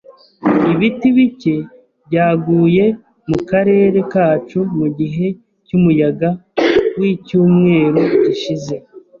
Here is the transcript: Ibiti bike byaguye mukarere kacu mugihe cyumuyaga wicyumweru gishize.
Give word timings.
Ibiti 0.71 1.07
bike 1.17 1.55
byaguye 2.07 2.85
mukarere 3.29 3.99
kacu 4.13 4.59
mugihe 4.77 5.27
cyumuyaga 5.65 6.29
wicyumweru 6.99 8.01
gishize. 8.23 8.75